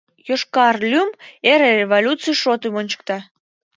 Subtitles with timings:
[0.27, 1.09] Йошкар лӱм
[1.51, 3.17] эре революций шотым ончыкта.